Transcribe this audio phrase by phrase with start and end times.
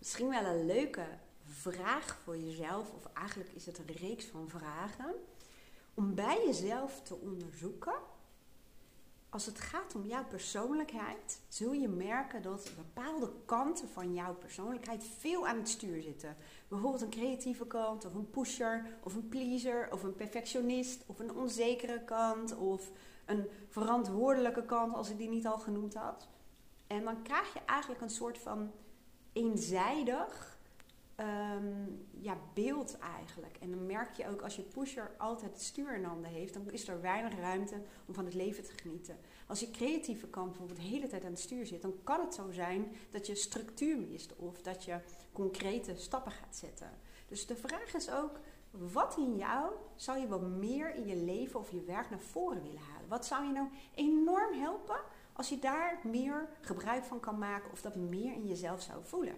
[0.00, 1.06] misschien wel een leuke
[1.44, 5.14] vraag voor jezelf, of eigenlijk is het een reeks van vragen,
[5.94, 7.94] om bij jezelf te onderzoeken.
[9.28, 15.04] Als het gaat om jouw persoonlijkheid, zul je merken dat bepaalde kanten van jouw persoonlijkheid
[15.18, 16.36] veel aan het stuur zitten.
[16.68, 21.34] Bijvoorbeeld een creatieve kant, of een pusher, of een pleaser, of een perfectionist, of een
[21.34, 22.90] onzekere kant, of
[23.26, 26.28] een verantwoordelijke kant, als ik die niet al genoemd had.
[26.86, 28.72] En dan krijg je eigenlijk een soort van
[29.32, 30.58] eenzijdig
[31.14, 33.56] ehm, ja, beeld eigenlijk.
[33.60, 36.70] En dan merk je ook als je pusher altijd het stuur in handen heeft, dan
[36.70, 39.18] is er weinig ruimte om van het leven te genieten.
[39.46, 42.34] Als je creatieve kant bijvoorbeeld de hele tijd aan het stuur zit, dan kan het
[42.34, 44.98] zo zijn dat je structuur mist of dat je
[45.32, 46.90] concrete stappen gaat zetten.
[47.28, 48.38] Dus de vraag is ook,
[48.70, 52.62] wat in jou zou je wat meer in je leven of je werk naar voren
[52.62, 53.08] willen halen?
[53.08, 55.00] Wat zou je nou enorm helpen
[55.40, 59.28] als je daar meer gebruik van kan maken of dat meer in jezelf zou voelen?